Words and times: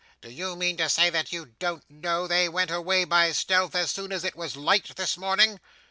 Do 0.19 0.31
you 0.31 0.55
mean 0.55 0.77
to 0.77 0.89
say 0.89 1.11
that 1.11 1.31
you 1.31 1.45
don't 1.59 1.87
know 1.87 2.25
they 2.25 2.49
went 2.49 2.71
away 2.71 3.03
by 3.03 3.31
stealth, 3.33 3.75
as 3.75 3.91
soon 3.91 4.11
as 4.11 4.23
it 4.23 4.35
was 4.35 4.55
light 4.55 4.95
this 4.95 5.15
morning? 5.15 5.59